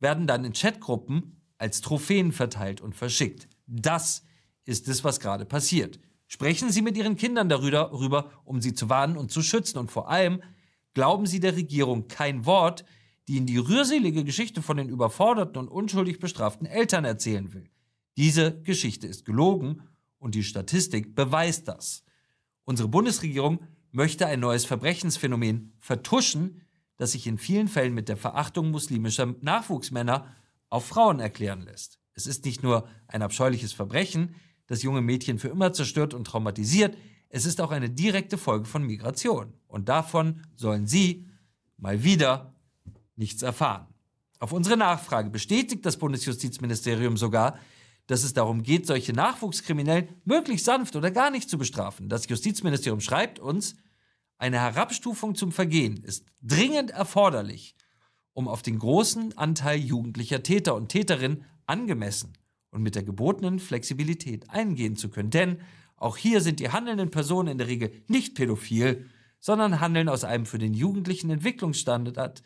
[0.00, 3.48] werden dann in Chatgruppen als Trophäen verteilt und verschickt.
[3.66, 4.24] Das
[4.64, 5.98] ist es, was gerade passiert.
[6.26, 9.78] Sprechen Sie mit Ihren Kindern darüber, um sie zu warnen und zu schützen.
[9.78, 10.42] Und vor allem
[10.94, 12.84] glauben Sie der Regierung kein Wort,
[13.26, 17.70] die Ihnen die rührselige Geschichte von den überforderten und unschuldig bestraften Eltern erzählen will.
[18.16, 19.82] Diese Geschichte ist gelogen
[20.18, 22.04] und die Statistik beweist das.
[22.64, 26.62] Unsere Bundesregierung möchte ein neues Verbrechensphänomen vertuschen,
[26.98, 30.26] das sich in vielen Fällen mit der Verachtung muslimischer Nachwuchsmänner
[30.68, 31.98] auf Frauen erklären lässt.
[32.12, 34.34] Es ist nicht nur ein abscheuliches Verbrechen,
[34.66, 36.96] das junge Mädchen für immer zerstört und traumatisiert,
[37.30, 39.54] es ist auch eine direkte Folge von Migration.
[39.66, 41.26] Und davon sollen Sie
[41.76, 42.54] mal wieder
[43.16, 43.86] nichts erfahren.
[44.40, 47.58] Auf unsere Nachfrage bestätigt das Bundesjustizministerium sogar,
[48.06, 52.08] dass es darum geht, solche Nachwuchskriminellen möglichst sanft oder gar nicht zu bestrafen.
[52.08, 53.76] Das Justizministerium schreibt uns,
[54.38, 57.74] eine Herabstufung zum Vergehen ist dringend erforderlich,
[58.32, 62.32] um auf den großen Anteil jugendlicher Täter und Täterinnen angemessen
[62.70, 65.30] und mit der gebotenen Flexibilität eingehen zu können.
[65.30, 65.60] Denn
[65.96, 70.46] auch hier sind die handelnden Personen in der Regel nicht pädophil, sondern handeln aus einem
[70.46, 72.42] für den jugendlichen Entwicklungsstandard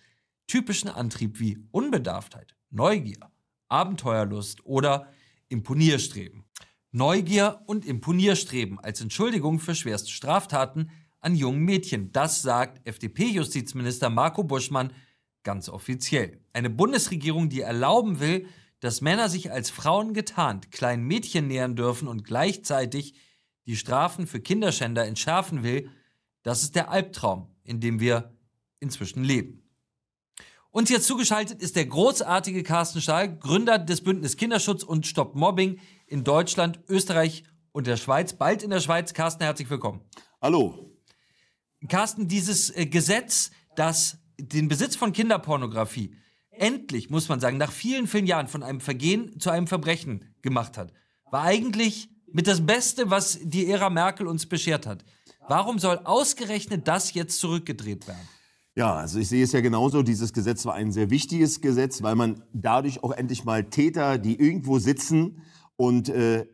[0.47, 3.31] typischen Antrieb wie Unbedarftheit, Neugier,
[3.69, 5.09] Abenteuerlust oder
[5.49, 6.45] Imponierstreben.
[6.91, 10.91] Neugier und Imponierstreben als Entschuldigung für schwerste Straftaten
[11.23, 12.13] an jungen Mädchen.
[12.13, 14.93] Das sagt FDP-Justizminister Marco Buschmann
[15.43, 16.41] ganz offiziell.
[16.53, 18.47] Eine Bundesregierung, die erlauben will,
[18.81, 23.15] dass Männer sich als Frauen getarnt kleinen Mädchen nähern dürfen und gleichzeitig
[23.67, 25.89] die Strafen für Kinderschänder entschärfen will,
[26.43, 28.37] das ist der Albtraum, in dem wir
[28.81, 29.63] inzwischen leben.
[30.71, 35.79] Uns jetzt zugeschaltet ist der großartige Carsten Stahl, Gründer des Bündnis Kinderschutz und Stopp Mobbing
[36.07, 38.33] in Deutschland, Österreich und der Schweiz.
[38.33, 39.13] Bald in der Schweiz.
[39.15, 40.01] Carsten, herzlich willkommen.
[40.41, 40.92] Hallo.
[41.89, 46.15] Carsten, dieses äh, Gesetz, das den Besitz von Kinderpornografie
[46.51, 50.77] endlich, muss man sagen, nach vielen, vielen Jahren von einem Vergehen zu einem Verbrechen gemacht
[50.79, 50.93] hat,
[51.31, 55.05] war eigentlich mit das Beste, was die Ära Merkel uns beschert hat.
[55.49, 58.29] Warum soll ausgerechnet das jetzt zurückgedreht werden?
[58.75, 60.03] Ja, also ich sehe es ja genauso.
[60.03, 64.39] Dieses Gesetz war ein sehr wichtiges Gesetz, weil man dadurch auch endlich mal Täter, die
[64.39, 65.43] irgendwo sitzen
[65.77, 66.47] und äh,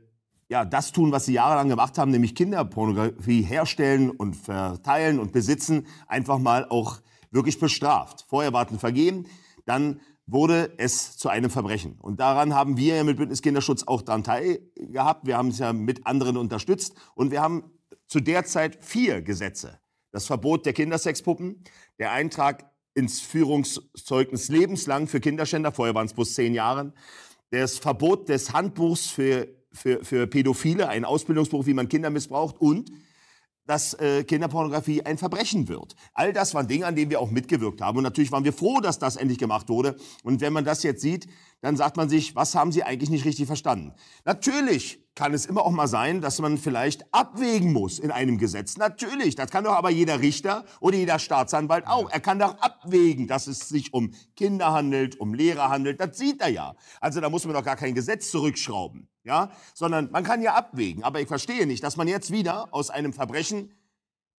[0.48, 5.86] ja, das tun, was sie jahrelang gemacht haben, nämlich Kinderpornografie herstellen und verteilen und besitzen,
[6.06, 8.24] einfach mal auch wirklich bestraft.
[8.28, 9.26] Vorher war ein Vergehen
[9.68, 11.98] dann wurde es zu einem Verbrechen.
[12.00, 15.26] Und daran haben wir ja mit Bündnis Kinderschutz auch daran teilgehabt.
[15.26, 16.94] Wir haben es ja mit anderen unterstützt.
[17.14, 17.70] Und wir haben
[18.06, 19.78] zu der Zeit vier Gesetze.
[20.10, 21.64] Das Verbot der Kindersexpuppen,
[21.98, 26.94] der Eintrag ins Führungszeugnis lebenslang für Kinderschänder, vorher waren es bloß zehn Jahre,
[27.50, 32.90] das Verbot des Handbuchs für, für, für Pädophile, ein Ausbildungsberuf, wie man Kinder missbraucht und
[33.68, 35.94] dass äh, Kinderpornografie ein Verbrechen wird.
[36.14, 37.98] All das waren Dinge, an denen wir auch mitgewirkt haben.
[37.98, 39.96] Und natürlich waren wir froh, dass das endlich gemacht wurde.
[40.24, 41.28] Und wenn man das jetzt sieht,
[41.60, 43.92] dann sagt man sich, was haben Sie eigentlich nicht richtig verstanden?
[44.24, 48.76] Natürlich kann es immer auch mal sein, dass man vielleicht abwägen muss in einem Gesetz.
[48.76, 52.08] Natürlich, das kann doch aber jeder Richter oder jeder Staatsanwalt auch.
[52.10, 56.00] Er kann doch abwägen, dass es sich um Kinder handelt, um Lehrer handelt.
[56.00, 56.76] Das sieht er ja.
[57.00, 59.52] Also da muss man doch gar kein Gesetz zurückschrauben, ja?
[59.74, 61.04] Sondern man kann ja abwägen.
[61.04, 63.72] Aber ich verstehe nicht, dass man jetzt wieder aus einem Verbrechen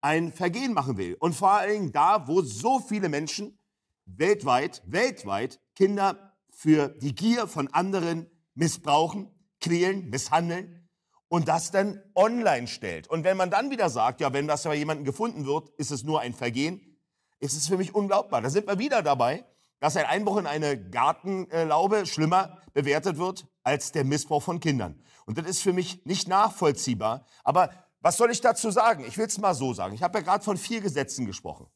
[0.01, 1.15] ein Vergehen machen will.
[1.19, 3.57] Und vor Dingen da, wo so viele Menschen
[4.05, 9.29] weltweit, weltweit Kinder für die Gier von anderen missbrauchen,
[9.61, 10.89] quälen, misshandeln
[11.27, 13.07] und das dann online stellt.
[13.07, 16.03] Und wenn man dann wieder sagt, ja, wenn das bei jemandem gefunden wird, ist es
[16.03, 16.97] nur ein Vergehen,
[17.39, 18.41] ist es für mich unglaubbar.
[18.41, 19.45] Da sind wir wieder dabei,
[19.79, 24.99] dass ein Einbruch in eine Gartenlaube schlimmer bewertet wird als der Missbrauch von Kindern.
[25.27, 27.25] Und das ist für mich nicht nachvollziehbar.
[27.43, 27.69] Aber
[28.01, 29.05] was soll ich dazu sagen?
[29.07, 29.93] Ich will es mal so sagen.
[29.93, 31.67] Ich habe ja gerade von vier Gesetzen gesprochen,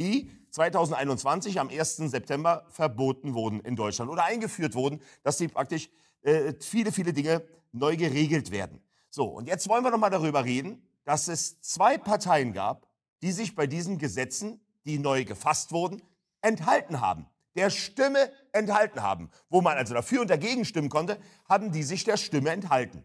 [0.00, 1.96] die 2021 am 1.
[1.96, 5.90] September verboten wurden in Deutschland oder eingeführt wurden, dass sie praktisch
[6.22, 8.82] äh, viele, viele Dinge neu geregelt werden.
[9.08, 12.88] So, und jetzt wollen wir noch mal darüber reden, dass es zwei Parteien gab,
[13.22, 16.02] die sich bei diesen Gesetzen, die neu gefasst wurden,
[16.40, 17.26] enthalten haben.
[17.58, 19.32] Der Stimme enthalten haben.
[19.50, 21.18] Wo man also dafür und dagegen stimmen konnte,
[21.48, 23.04] haben die sich der Stimme enthalten.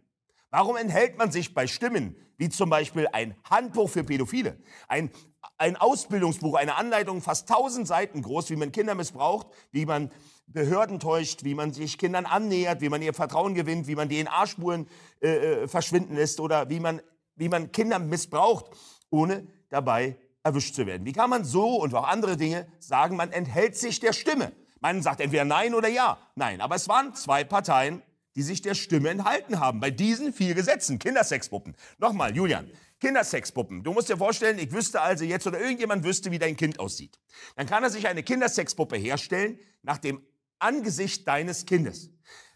[0.52, 5.10] Warum enthält man sich bei Stimmen, wie zum Beispiel ein Handbuch für Pädophile, ein,
[5.58, 10.12] ein Ausbildungsbuch, eine Anleitung fast 1000 Seiten groß, wie man Kinder missbraucht, wie man
[10.46, 14.88] Behörden täuscht, wie man sich Kindern annähert, wie man ihr Vertrauen gewinnt, wie man DNA-Spuren
[15.20, 15.30] äh,
[15.63, 17.02] äh, verschwinden lässt oder wie man,
[17.36, 18.70] wie man Kinder missbraucht,
[19.10, 21.06] ohne dabei erwischt zu werden.
[21.06, 24.51] Wie kann man so und auch andere Dinge sagen, man enthält sich der Stimme?
[24.79, 26.17] Man sagt entweder Nein oder Ja.
[26.36, 28.01] Nein, aber es waren zwei Parteien,
[28.36, 30.99] die sich der Stimme enthalten haben bei diesen vier Gesetzen.
[30.99, 31.75] Kindersexpuppen.
[31.99, 33.84] Nochmal, Julian, Kindersexpuppen.
[33.84, 37.19] Du musst dir vorstellen, ich wüsste also jetzt oder irgendjemand wüsste, wie dein Kind aussieht.
[37.56, 40.25] Dann kann er sich eine Kindersexpuppe herstellen nach dem
[40.60, 42.10] Angesicht deines Kindes.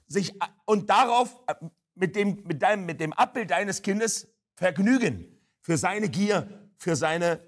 [0.08, 0.34] Sich,
[0.66, 1.56] und darauf äh,
[1.96, 5.26] mit dem, mit, deinem, mit dem Abbild deines Kindes vergnügen.
[5.62, 7.42] Für seine Gier, für seine,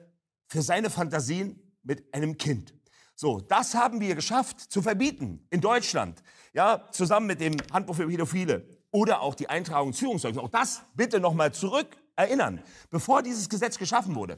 [0.49, 2.73] für seine Fantasien mit einem Kind.
[3.15, 6.23] So, das haben wir geschafft zu verbieten in Deutschland.
[6.53, 10.43] Ja, zusammen mit dem Handbuch für Pädophile oder auch die Eintragung Führungszeugnis.
[10.43, 14.37] Auch das bitte nochmal zurück erinnern, bevor dieses Gesetz geschaffen wurde.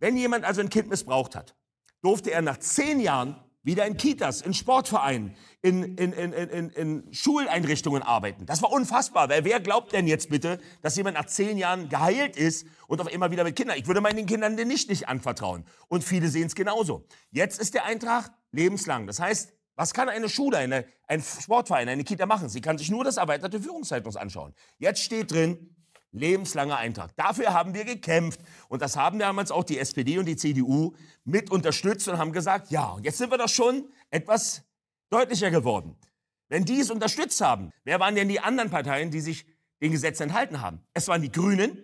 [0.00, 1.54] Wenn jemand also ein Kind missbraucht hat,
[2.02, 7.12] durfte er nach zehn Jahren wieder in Kitas, in Sportvereinen, in, in, in, in, in
[7.12, 8.46] Schuleinrichtungen arbeiten.
[8.46, 12.36] Das war unfassbar, weil wer glaubt denn jetzt bitte, dass jemand nach zehn Jahren geheilt
[12.36, 13.76] ist und auf immer wieder mit Kindern?
[13.78, 15.64] Ich würde meinen Kindern den nicht, nicht anvertrauen.
[15.88, 17.06] Und viele sehen es genauso.
[17.30, 19.06] Jetzt ist der Eintrag lebenslang.
[19.06, 22.48] Das heißt, was kann eine Schule, eine, ein Sportverein, eine Kita machen?
[22.48, 24.54] Sie kann sich nur das erweiterte Führungszeugnis anschauen.
[24.78, 25.73] Jetzt steht drin,
[26.14, 27.14] lebenslanger Eintrag.
[27.16, 28.40] Dafür haben wir gekämpft.
[28.68, 32.70] Und das haben damals auch die SPD und die CDU mit unterstützt und haben gesagt,
[32.70, 34.62] ja, und jetzt sind wir doch schon etwas
[35.10, 35.96] deutlicher geworden.
[36.48, 39.46] Wenn die es unterstützt haben, wer waren denn die anderen Parteien, die sich
[39.82, 40.80] den Gesetz enthalten haben?
[40.92, 41.78] Es waren die Grünen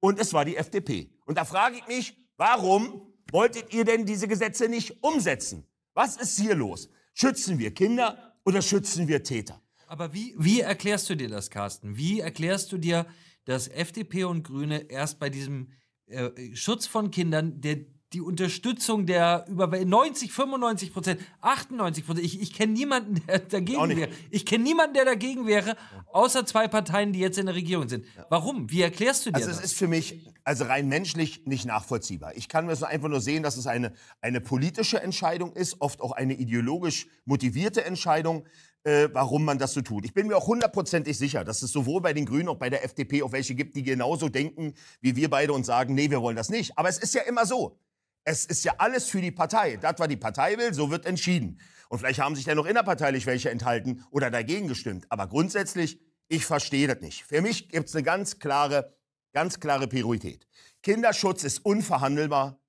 [0.00, 1.10] und es war die FDP.
[1.26, 5.66] Und da frage ich mich, warum wolltet ihr denn diese Gesetze nicht umsetzen?
[5.94, 6.88] Was ist hier los?
[7.14, 9.60] Schützen wir Kinder oder schützen wir Täter?
[9.88, 11.96] Aber wie, wie erklärst du dir das, Carsten?
[11.96, 13.06] Wie erklärst du dir,
[13.48, 15.68] dass FDP und Grüne erst bei diesem
[16.06, 17.78] äh, Schutz von Kindern, der
[18.12, 22.26] die Unterstützung der über 90, 95 Prozent, 98 Prozent.
[22.26, 24.10] Ich, ich kenne niemanden, der dagegen wäre.
[24.30, 25.76] Ich kenne niemanden, der dagegen wäre,
[26.12, 28.06] außer zwei Parteien, die jetzt in der Regierung sind.
[28.28, 28.70] Warum?
[28.70, 29.56] Wie erklärst du dir also das?
[29.56, 32.34] Also es ist für mich also rein menschlich nicht nachvollziehbar.
[32.36, 36.12] Ich kann mir einfach nur sehen, dass es eine, eine politische Entscheidung ist, oft auch
[36.12, 38.46] eine ideologisch motivierte Entscheidung,
[38.84, 40.04] äh, warum man das so tut.
[40.04, 42.84] Ich bin mir auch hundertprozentig sicher, dass es sowohl bei den Grünen, auch bei der
[42.84, 46.36] FDP auch welche gibt, die genauso denken wie wir beide und sagen, nee, wir wollen
[46.36, 46.76] das nicht.
[46.78, 47.78] Aber es ist ja immer so.
[48.24, 49.76] Es ist ja alles für die Partei.
[49.76, 51.60] Das, was die Partei will, so wird entschieden.
[51.88, 55.06] Und vielleicht haben sich dann noch innerparteilich welche enthalten oder dagegen gestimmt.
[55.08, 57.24] Aber grundsätzlich, ich verstehe das nicht.
[57.24, 58.94] Für mich gibt es eine ganz klare,
[59.32, 60.46] ganz klare Priorität.
[60.82, 62.60] Kinderschutz ist unverhandelbar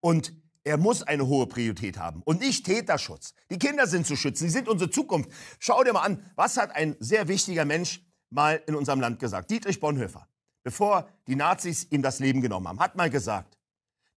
[0.00, 0.34] und
[0.64, 3.34] er muss eine hohe Priorität haben und nicht Täterschutz.
[3.50, 5.30] Die Kinder sind zu schützen, sie sind unsere Zukunft.
[5.58, 9.50] Schau dir mal an, was hat ein sehr wichtiger Mensch mal in unserem Land gesagt?
[9.50, 10.26] Dietrich Bonhoeffer,
[10.62, 13.58] bevor die Nazis ihm das Leben genommen haben, hat mal gesagt,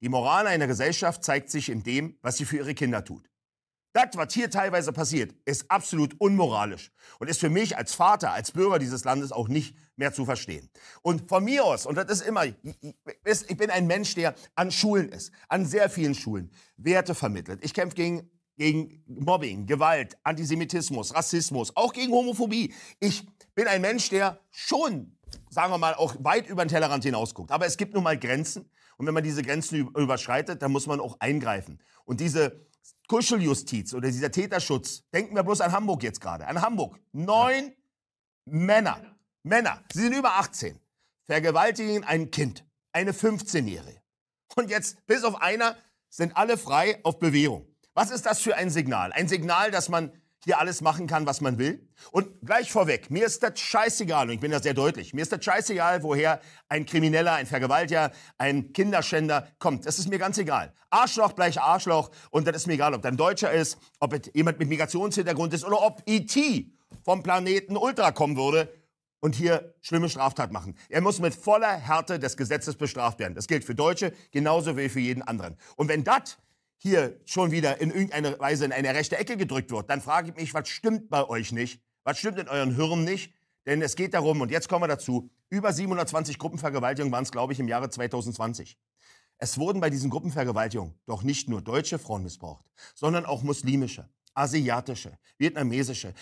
[0.02, 3.27] die Moral einer Gesellschaft zeigt sich in dem, was sie für ihre Kinder tut.
[3.98, 8.52] Das, was hier teilweise passiert, ist absolut unmoralisch und ist für mich als Vater, als
[8.52, 10.70] Bürger dieses Landes auch nicht mehr zu verstehen.
[11.02, 15.10] Und von mir aus, und das ist immer, ich bin ein Mensch, der an Schulen
[15.10, 17.66] ist, an sehr vielen Schulen, Werte vermittelt.
[17.66, 22.76] Ich kämpfe gegen, gegen Mobbing, Gewalt, Antisemitismus, Rassismus, auch gegen Homophobie.
[23.00, 25.18] Ich bin ein Mensch, der schon,
[25.50, 27.52] sagen wir mal, auch weit über den Tellerrand hinausguckt.
[27.52, 28.70] Aber es gibt nun mal Grenzen.
[28.98, 31.80] Und wenn man diese Grenzen überschreitet, dann muss man auch eingreifen.
[32.06, 32.68] Und diese
[33.08, 36.48] Kuscheljustiz oder dieser Täterschutz, denken wir bloß an Hamburg jetzt gerade.
[36.48, 37.00] An Hamburg.
[37.12, 37.74] Neun
[38.46, 40.80] Männer, Männer, sie sind über 18,
[41.26, 44.02] vergewaltigen ein Kind, eine 15-Jährige.
[44.56, 45.76] Und jetzt, bis auf einer,
[46.10, 47.68] sind alle frei auf Bewährung.
[47.94, 49.12] Was ist das für ein Signal?
[49.12, 50.12] Ein Signal, dass man
[50.48, 51.86] hier alles machen kann, was man will.
[52.12, 55.32] Und gleich vorweg, mir ist das scheißegal, und ich bin da sehr deutlich, mir ist
[55.34, 59.86] das scheißegal, woher ein Krimineller, ein Vergewaltiger, ein Kinderschänder kommt.
[59.86, 60.74] Das ist mir ganz egal.
[60.90, 64.70] Arschloch gleich Arschloch und das ist mir egal, ob ein Deutscher ist, ob jemand mit
[64.70, 66.72] Migrationshintergrund ist oder ob E.T.
[67.04, 68.74] vom Planeten Ultra kommen würde
[69.20, 70.78] und hier schlimme Straftat machen.
[70.88, 73.36] Er muss mit voller Härte des Gesetzes bestraft werden.
[73.36, 75.58] Das gilt für Deutsche genauso wie für jeden anderen.
[75.76, 76.38] Und wenn das
[76.78, 80.36] hier schon wieder in irgendeiner Weise in eine rechte Ecke gedrückt wird, dann frage ich
[80.36, 81.82] mich, was stimmt bei euch nicht?
[82.04, 83.34] Was stimmt in euren Hirnen nicht?
[83.66, 87.54] Denn es geht darum, und jetzt kommen wir dazu, über 720 Gruppenvergewaltigungen waren es, glaube
[87.54, 88.78] ich, im Jahre 2020.
[89.40, 95.18] Es wurden bei diesen Gruppenvergewaltigungen doch nicht nur deutsche Frauen missbraucht, sondern auch muslimische, asiatische,
[95.38, 96.14] vietnamesische,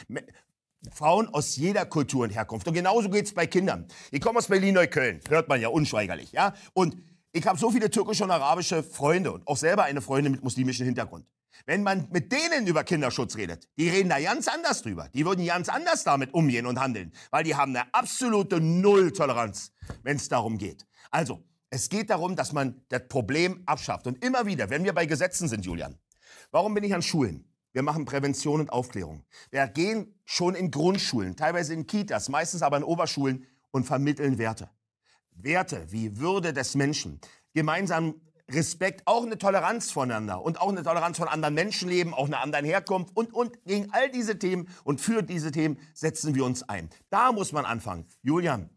[0.91, 2.67] Frauen aus jeder Kultur und Herkunft.
[2.67, 3.87] Und genauso geht es bei Kindern.
[4.11, 6.31] Ich komme aus Berlin-Neukölln, hört man ja unschweigerlich.
[6.31, 6.53] Ja?
[6.73, 6.97] Und
[7.35, 10.85] ich habe so viele türkische und arabische Freunde und auch selber eine Freundin mit muslimischem
[10.85, 11.25] Hintergrund.
[11.65, 15.09] Wenn man mit denen über Kinderschutz redet, die reden da ganz anders drüber.
[15.13, 20.15] Die würden ganz anders damit umgehen und handeln, weil die haben eine absolute Nulltoleranz, wenn
[20.15, 20.85] es darum geht.
[21.11, 24.07] Also, es geht darum, dass man das Problem abschafft.
[24.07, 25.97] Und immer wieder, wenn wir bei Gesetzen sind, Julian,
[26.51, 27.51] warum bin ich an Schulen?
[27.73, 29.25] Wir machen Prävention und Aufklärung.
[29.51, 34.69] Wir gehen schon in Grundschulen, teilweise in Kitas, meistens aber in Oberschulen und vermitteln Werte.
[35.35, 37.19] Werte wie Würde des Menschen,
[37.53, 38.15] gemeinsam
[38.51, 42.65] Respekt, auch eine Toleranz voneinander und auch eine Toleranz von anderen Menschenleben, auch einer anderen
[42.65, 46.89] Herkunft und, und gegen all diese Themen und für diese Themen setzen wir uns ein.
[47.09, 48.05] Da muss man anfangen.
[48.21, 48.69] Julian,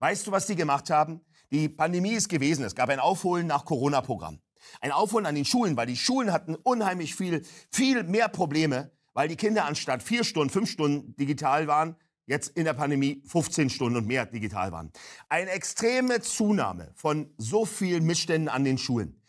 [0.00, 1.22] weißt du, was die gemacht haben?
[1.50, 2.64] Die Pandemie ist gewesen.
[2.64, 4.40] Es gab ein Aufholen nach Corona-Programm.
[4.80, 9.28] Ein Aufholen an den Schulen, weil die Schulen hatten unheimlich viel, viel mehr Probleme, weil
[9.28, 11.96] die Kinder anstatt vier Stunden, fünf Stunden digital waren,
[12.26, 14.92] jetzt in der Pandemie 15 Stunden und mehr digital waren.
[15.28, 19.20] Eine extreme Zunahme von so vielen Missständen an den Schulen.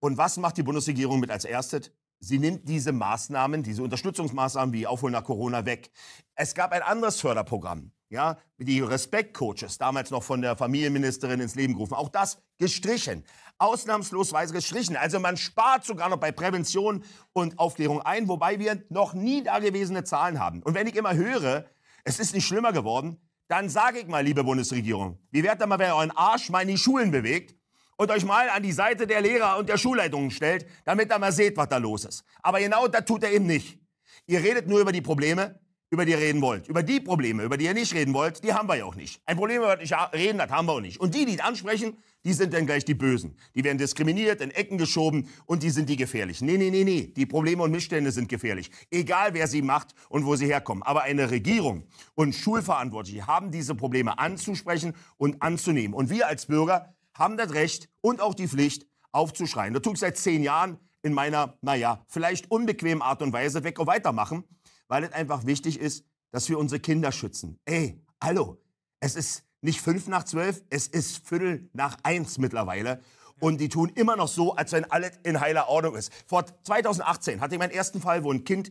[0.00, 1.92] Und was macht die Bundesregierung mit als erstes?
[2.22, 5.90] Sie nimmt diese Maßnahmen, diese Unterstützungsmaßnahmen wie Aufholen nach Corona weg.
[6.34, 11.74] Es gab ein anderes Förderprogramm, ja, die Respektcoaches, damals noch von der Familienministerin ins Leben
[11.74, 11.94] gerufen.
[11.94, 13.24] Auch das gestrichen,
[13.56, 14.96] ausnahmslosweise gestrichen.
[14.96, 20.04] Also man spart sogar noch bei Prävention und Aufklärung ein, wobei wir noch nie dagewesene
[20.04, 20.62] Zahlen haben.
[20.62, 21.64] Und wenn ich immer höre,
[22.04, 25.78] es ist nicht schlimmer geworden, dann sage ich mal, liebe Bundesregierung, wie werdet ihr mal,
[25.78, 27.56] wenn ihr euren Arsch mal in die Schulen bewegt
[27.96, 31.32] und euch mal an die Seite der Lehrer und der Schulleitungen stellt, damit ihr mal
[31.32, 32.24] seht, was da los ist.
[32.42, 33.78] Aber genau das tut er eben nicht.
[34.26, 35.58] Ihr redet nur über die Probleme,
[35.90, 36.68] über die ihr reden wollt.
[36.68, 39.20] Über die Probleme, über die ihr nicht reden wollt, die haben wir ja auch nicht.
[39.26, 41.00] Ein Problem, über das nicht reden, das haben wir auch nicht.
[41.00, 43.36] Und die, die ansprechen, die sind dann gleich die Bösen.
[43.54, 46.46] Die werden diskriminiert, in Ecken geschoben und die sind die gefährlichen.
[46.46, 47.12] Nee, nee, nee, nee.
[47.16, 48.70] Die Probleme und Missstände sind gefährlich.
[48.90, 50.82] Egal, wer sie macht und wo sie herkommen.
[50.84, 55.94] Aber eine Regierung und Schulverantwortliche haben diese Probleme anzusprechen und anzunehmen.
[55.94, 59.74] Und wir als Bürger haben das Recht und auch die Pflicht, aufzuschreien.
[59.74, 63.78] Das tue ich seit zehn Jahren in meiner, naja, vielleicht unbequemen Art und Weise weg
[63.78, 64.44] und weitermachen
[64.90, 67.58] weil es einfach wichtig ist, dass wir unsere Kinder schützen.
[67.64, 68.60] Ey, hallo,
[68.98, 73.00] es ist nicht fünf nach zwölf, es ist Viertel nach eins mittlerweile.
[73.38, 76.12] Und die tun immer noch so, als wenn alles in heiler Ordnung ist.
[76.26, 78.70] Vor 2018 hatte ich meinen ersten Fall, wo ein Kind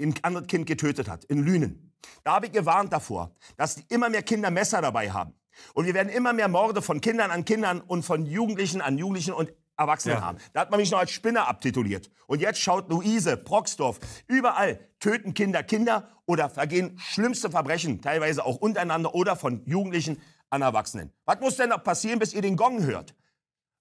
[0.00, 1.92] ein anderes Kind getötet hat, in Lünen.
[2.24, 5.34] Da habe ich gewarnt davor, dass die immer mehr Kinder Messer dabei haben.
[5.74, 9.34] Und wir werden immer mehr Morde von Kindern an Kindern und von Jugendlichen an Jugendlichen
[9.34, 10.38] und Erwachsene haben.
[10.52, 12.10] Da hat man mich noch als Spinner abtituliert.
[12.26, 18.56] Und jetzt schaut Luise, Brocksdorf, überall töten Kinder Kinder oder vergehen schlimmste Verbrechen, teilweise auch
[18.56, 21.12] untereinander oder von Jugendlichen an Erwachsenen.
[21.24, 23.14] Was muss denn noch passieren, bis ihr den Gong hört?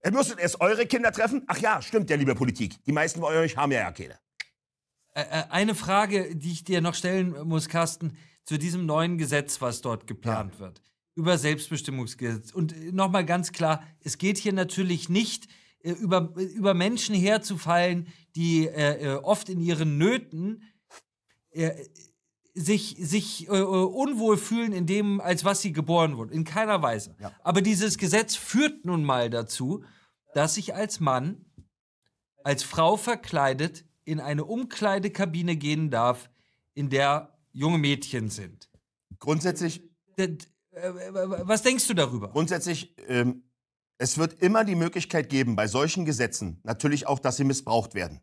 [0.06, 1.44] Ihr müsstet erst eure Kinder treffen?
[1.48, 2.84] Ach ja, stimmt ja, liebe Politik.
[2.86, 4.20] Die meisten von euch haben ja ja keine.
[5.50, 10.06] Eine Frage, die ich dir noch stellen muss, Carsten, zu diesem neuen Gesetz, was dort
[10.06, 10.60] geplant ja.
[10.60, 10.82] wird.
[11.16, 12.52] Über Selbstbestimmungsgesetz.
[12.52, 15.50] Und nochmal ganz klar, es geht hier natürlich nicht äh,
[15.91, 20.63] über, über Menschen herzufallen, die äh, äh, oft in ihren Nöten
[21.52, 21.71] äh,
[22.54, 26.32] sich, sich äh, unwohl fühlen in dem, als was sie geboren wurden.
[26.32, 27.15] In keiner Weise.
[27.19, 27.32] Ja.
[27.43, 29.84] Aber dieses Gesetz führt nun mal dazu,
[30.34, 31.45] dass ich als Mann,
[32.43, 36.30] als Frau verkleidet, in eine Umkleidekabine gehen darf,
[36.73, 38.69] in der junge Mädchen sind.
[39.19, 39.84] Grundsätzlich.
[40.71, 42.30] Was denkst du darüber?
[42.30, 43.43] Grundsätzlich ähm,
[43.98, 48.22] es wird immer die Möglichkeit geben, bei solchen Gesetzen natürlich auch, dass sie missbraucht werden.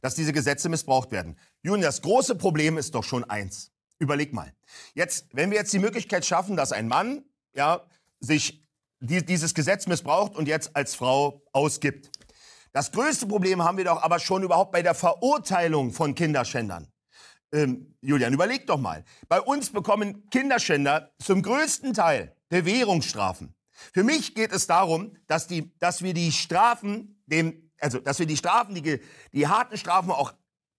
[0.00, 1.38] Dass diese Gesetze missbraucht werden.
[1.62, 3.72] Julian, das große Problem ist doch schon eins.
[3.98, 4.52] Überleg mal.
[4.94, 7.86] Jetzt, wenn wir jetzt die Möglichkeit schaffen, dass ein Mann, ja,
[8.20, 8.66] sich
[9.00, 12.10] die, dieses Gesetz missbraucht und jetzt als Frau ausgibt.
[12.72, 16.88] Das größte Problem haben wir doch aber schon überhaupt bei der Verurteilung von Kinderschändern.
[17.52, 19.04] Ähm, Julian, überleg doch mal.
[19.28, 23.54] Bei uns bekommen Kinderschänder zum größten Teil Bewährungsstrafen.
[23.92, 28.26] Für mich geht es darum, dass, die, dass wir die Strafen dem, also dass wir
[28.26, 29.00] die Strafen, die,
[29.32, 30.32] die harten Strafen auch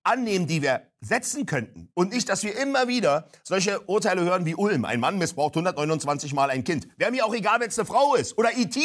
[0.03, 1.89] annehmen, die wir setzen könnten.
[1.93, 4.85] Und nicht, dass wir immer wieder solche Urteile hören wie Ulm.
[4.85, 6.87] Ein Mann missbraucht 129 Mal ein Kind.
[6.97, 8.37] Wäre mir auch egal, wenn es eine Frau ist.
[8.37, 8.77] Oder IT.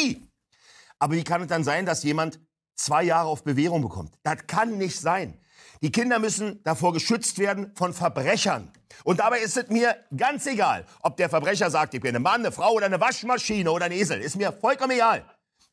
[0.97, 2.39] Aber wie kann es dann sein, dass jemand
[2.75, 4.15] zwei Jahre auf Bewährung bekommt?
[4.23, 5.39] Das kann nicht sein.
[5.81, 8.71] Die Kinder müssen davor geschützt werden von Verbrechern.
[9.05, 12.41] Und dabei ist es mir ganz egal, ob der Verbrecher sagt, ich bin ein Mann,
[12.41, 14.19] eine Frau oder eine Waschmaschine oder ein Esel.
[14.19, 15.23] Ist mir vollkommen egal.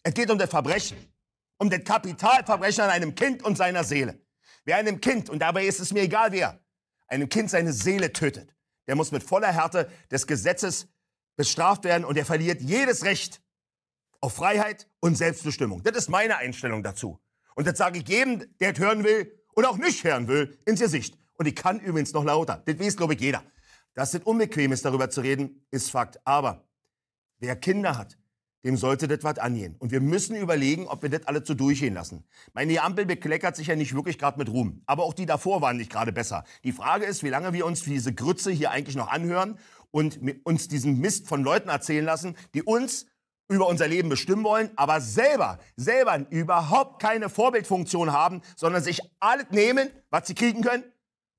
[0.05, 0.97] Es geht um das Verbrechen.
[1.59, 4.21] Um das Kapitalverbrechen an einem Kind und seiner Seele.
[4.65, 6.61] Wer einem Kind, und dabei ist es mir egal wer,
[7.09, 8.55] einem Kind seine Seele tötet,
[8.87, 10.89] der muss mit voller Härte des Gesetzes
[11.37, 13.41] bestraft werden und er verliert jedes Recht
[14.21, 15.83] auf Freiheit und Selbstbestimmung.
[15.83, 17.19] Das ist meine Einstellung dazu.
[17.55, 20.81] Und das sage ich jedem, der es hören will und auch nicht hören will, ins
[20.81, 21.19] Gesicht.
[21.39, 22.63] Und ich kann übrigens noch lauter.
[22.67, 23.43] Das weiß, glaube ich, jeder.
[23.95, 26.21] Dass es unbequem ist, darüber zu reden, ist Fakt.
[26.25, 26.65] Aber
[27.39, 28.19] wer Kinder hat,
[28.65, 29.77] dem sollte das was angehen.
[29.79, 32.25] Und wir müssen überlegen, ob wir das alle zu durchgehen lassen.
[32.53, 34.83] Meine Ampel bekleckert sich ja nicht wirklich gerade mit Ruhm.
[34.87, 36.45] Aber auch die davor waren nicht gerade besser.
[36.65, 39.59] Die Frage ist, wie lange wir uns diese Grütze hier eigentlich noch anhören
[39.91, 43.07] und uns diesen Mist von Leuten erzählen lassen, die uns
[43.49, 49.47] über unser Leben bestimmen wollen, aber selber, selber überhaupt keine Vorbildfunktion haben, sondern sich alles
[49.51, 50.85] nehmen, was sie kriegen können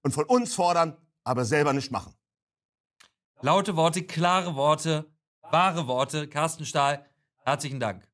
[0.04, 2.14] und von uns fordern, aber selber nicht machen.
[3.42, 5.06] Laute Worte, klare Worte,
[5.42, 6.28] wahre Worte.
[6.28, 7.06] Carsten Stahl,
[7.44, 8.08] herzlichen Dank.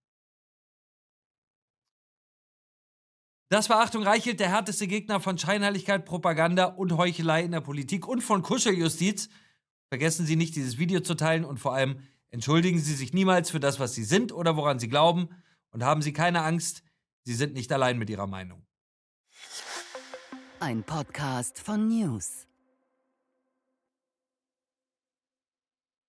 [3.49, 8.07] Das war Achtung Reichelt, der härteste Gegner von Scheinheiligkeit, Propaganda und Heuchelei in der Politik
[8.07, 9.29] und von Kuscheljustiz.
[9.89, 11.99] Vergessen Sie nicht, dieses Video zu teilen und vor allem
[12.33, 15.29] Entschuldigen Sie sich niemals für das, was Sie sind oder woran Sie glauben
[15.69, 16.81] und haben Sie keine Angst,
[17.21, 18.65] Sie sind nicht allein mit Ihrer Meinung.
[20.59, 22.47] Ein Podcast von News.